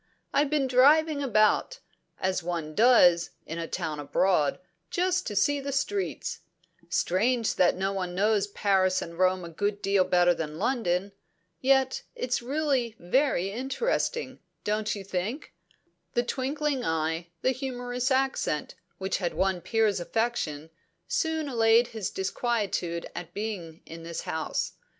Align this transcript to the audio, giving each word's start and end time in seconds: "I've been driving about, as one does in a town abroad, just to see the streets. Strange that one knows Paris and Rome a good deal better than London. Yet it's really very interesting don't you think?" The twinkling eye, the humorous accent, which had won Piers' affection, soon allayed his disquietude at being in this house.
"I've 0.33 0.49
been 0.49 0.65
driving 0.65 1.21
about, 1.21 1.77
as 2.19 2.41
one 2.41 2.73
does 2.73 3.29
in 3.45 3.59
a 3.59 3.67
town 3.67 3.99
abroad, 3.99 4.57
just 4.89 5.27
to 5.27 5.35
see 5.35 5.59
the 5.59 5.71
streets. 5.71 6.39
Strange 6.89 7.53
that 7.53 7.75
one 7.75 8.15
knows 8.15 8.47
Paris 8.47 8.99
and 9.03 9.19
Rome 9.19 9.45
a 9.45 9.49
good 9.49 9.79
deal 9.79 10.03
better 10.03 10.33
than 10.33 10.57
London. 10.57 11.11
Yet 11.59 12.01
it's 12.15 12.41
really 12.41 12.95
very 12.97 13.51
interesting 13.51 14.39
don't 14.63 14.95
you 14.95 15.03
think?" 15.03 15.53
The 16.15 16.23
twinkling 16.23 16.83
eye, 16.83 17.27
the 17.43 17.51
humorous 17.51 18.09
accent, 18.09 18.73
which 18.97 19.17
had 19.17 19.35
won 19.35 19.61
Piers' 19.61 19.99
affection, 19.99 20.71
soon 21.07 21.47
allayed 21.47 21.89
his 21.89 22.09
disquietude 22.09 23.07
at 23.13 23.35
being 23.35 23.81
in 23.85 24.01
this 24.01 24.21
house. 24.21 24.73